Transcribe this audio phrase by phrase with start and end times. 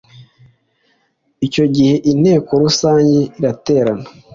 [1.45, 4.05] Icyo gihe Inteko Rusange iraterana